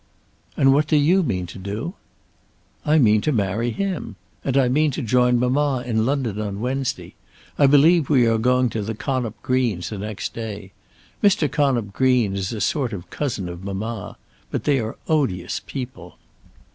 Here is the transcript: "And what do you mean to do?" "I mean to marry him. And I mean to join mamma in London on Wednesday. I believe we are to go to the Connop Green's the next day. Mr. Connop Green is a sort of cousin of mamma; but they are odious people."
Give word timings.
"And 0.57 0.73
what 0.73 0.87
do 0.87 0.95
you 0.97 1.21
mean 1.21 1.45
to 1.45 1.59
do?" 1.59 1.93
"I 2.83 2.97
mean 2.97 3.21
to 3.21 3.31
marry 3.31 3.69
him. 3.69 4.15
And 4.43 4.57
I 4.57 4.67
mean 4.67 4.89
to 4.89 5.03
join 5.03 5.37
mamma 5.37 5.83
in 5.85 6.07
London 6.07 6.41
on 6.41 6.59
Wednesday. 6.59 7.13
I 7.59 7.67
believe 7.67 8.09
we 8.09 8.25
are 8.25 8.31
to 8.37 8.39
go 8.39 8.67
to 8.67 8.81
the 8.81 8.95
Connop 8.95 9.35
Green's 9.43 9.91
the 9.91 9.99
next 9.99 10.33
day. 10.33 10.71
Mr. 11.23 11.47
Connop 11.47 11.93
Green 11.93 12.35
is 12.35 12.51
a 12.51 12.61
sort 12.61 12.93
of 12.93 13.11
cousin 13.11 13.47
of 13.47 13.63
mamma; 13.63 14.17
but 14.49 14.63
they 14.63 14.79
are 14.79 14.97
odious 15.07 15.61
people." 15.67 16.17